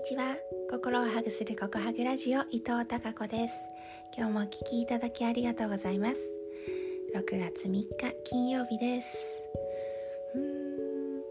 [0.00, 0.38] にちは。
[0.70, 3.60] 心をハグするココハグラジオ伊藤孝子です。
[4.16, 6.20] 今日もお聞きいただきありがとうございます。
[7.14, 7.86] 6月3日
[8.24, 9.42] 金曜日です。
[10.34, 11.22] うーん。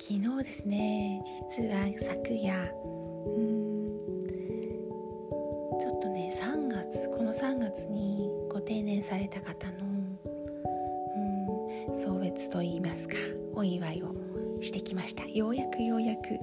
[0.00, 1.22] 昨日ですね。
[1.56, 2.56] 実は昨夜。
[2.56, 3.98] うーん。
[5.78, 9.74] ちょっとね3月この3月にご定年された方の
[11.86, 13.14] うん送別といいますか
[13.54, 14.12] お祝いを
[14.60, 15.24] してきました。
[15.26, 16.36] ようやくようやく。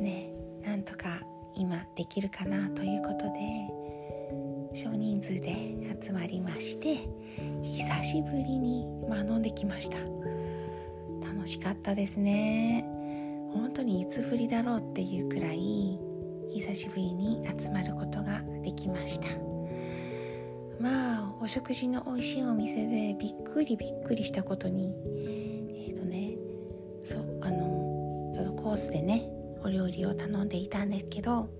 [0.00, 1.20] ねなんとか
[1.54, 3.88] 今できるかなということで
[4.74, 7.08] 少人数で集まりまして
[7.62, 9.98] 久しぶりに学んできました。
[11.26, 12.84] 楽しかったですね。
[13.52, 15.98] 本当にいつぶりだろうっていうくらい
[16.50, 19.28] 久しぶりに集まることができました。
[20.78, 24.94] まあお食事の美味しいお店でびっくりびっくりしたことに
[25.86, 26.34] えっ、ー、とね
[27.04, 29.28] そうあのそのコースでね
[29.68, 31.50] お料理を頼んでいたんですけど、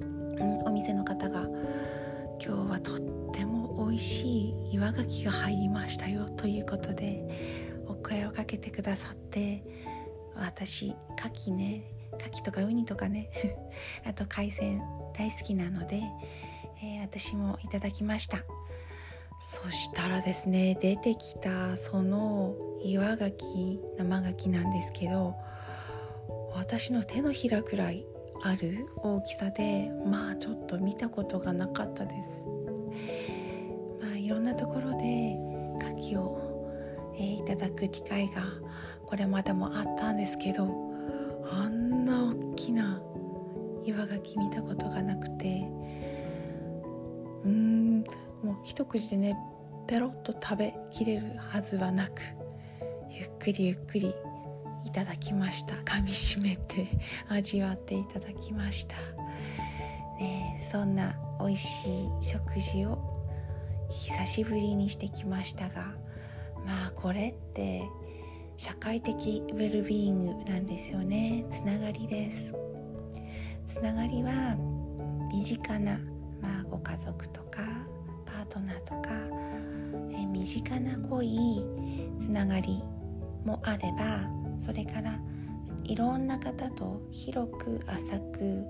[0.00, 1.48] うん、お店の方が
[2.38, 3.00] 今日はとっ
[3.32, 7.26] ても美味しい岩牡蠣が入りましたよということで
[7.86, 9.64] お声をかけてくださって
[10.36, 11.84] 私牡蠣ね
[12.18, 13.30] 牡蠣とかウニとかね
[14.04, 14.82] あと海鮮
[15.16, 16.02] 大好きなので、
[16.82, 18.44] えー、私もいただきました。
[19.48, 25.34] そしたらですね出てきたその岩牡蠣生牡蠣なんですけど
[26.54, 28.06] 私の手のひらくらい
[28.42, 32.42] ある大きさでまあちょっと見たことがなかったです。
[34.00, 35.36] まあいろんなところで
[35.98, 38.42] 牡蠣を、えー、いただく機会が
[39.06, 40.68] これまでもあったんですけど
[41.50, 43.02] あんな大きな
[43.84, 45.66] 岩牡蠣見たことがなくて
[47.44, 48.04] うーん
[48.42, 49.36] もう一口でね
[49.86, 52.20] ペロッと食べきれるはずはなく
[53.10, 54.14] ゆっくりゆっくり
[54.84, 55.76] いただきました。
[55.76, 56.86] 噛みしめて
[57.28, 58.96] 味わっていただきました。
[60.18, 62.98] ねそんな美味しい食事を
[63.90, 65.92] 久しぶりにしてきましたが
[66.64, 67.82] まあこれって
[68.56, 71.44] 社会的ウェルビーイングなんですよね。
[71.50, 72.54] つながりです。
[73.66, 74.56] つながりは
[75.32, 75.98] 身近な、
[76.40, 77.62] まあ、ご家族とか
[78.26, 79.10] パートナーとか
[80.12, 81.64] え身近な濃い
[82.18, 82.82] つながり
[83.44, 85.18] もあればそれから
[85.84, 88.64] いろんな方と広く浅く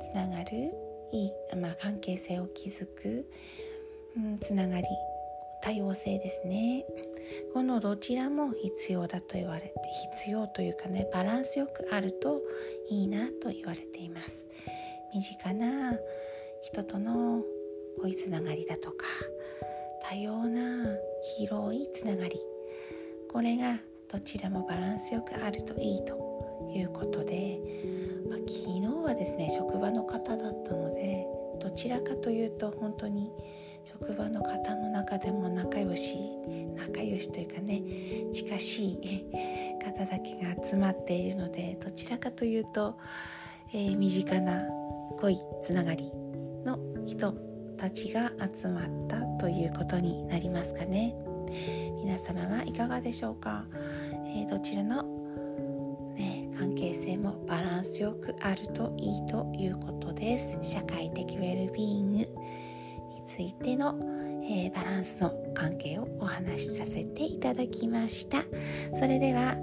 [0.00, 0.72] つながる
[1.12, 3.26] いい、まあ、関係性を築く、
[4.16, 4.86] うん、つながり
[5.62, 6.84] 多様性ですね。
[7.52, 9.72] このどちらも必要だと言われて
[10.14, 12.40] 必要というかねバランスよくあると
[12.88, 14.48] いいなと言われています。
[15.12, 15.98] 身近な
[16.62, 17.42] 人との
[18.00, 19.06] 恋つながりだとか
[20.08, 20.86] 多様な
[21.38, 22.38] 広いつながり
[23.28, 27.58] これがどちらもバランスよくあるといいということで、
[28.28, 31.26] まあ、昨日はですね職場の方だったので
[31.60, 33.30] どちらかというと本当に
[33.84, 36.18] 職場の方の中でも仲良し
[36.76, 37.82] 仲良しというかね
[38.32, 39.24] 近しい
[39.84, 42.98] 方だけが集まっているのでどちらかというと、
[43.72, 44.62] えー、身近な
[45.18, 46.12] 濃いつながり
[46.64, 47.32] の人
[47.76, 51.14] たちが集まったということになりますかね。
[52.02, 53.64] 皆様はいかがでしょうか、
[54.26, 55.02] えー、どちらの、
[56.14, 60.58] ね、関係性もバランスよくあるといいということです。
[60.62, 62.26] 社会的ウェルビーイングに
[63.26, 63.98] ついての、
[64.44, 68.38] えー、バランスの関係をお話しさせていただきました。
[68.94, 69.56] それでは、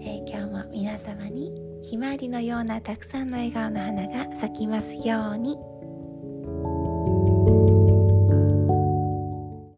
[0.00, 1.52] えー、今日も皆様に
[1.82, 5.75] ひまわりのようなたくさんの笑顔の花が咲きますように。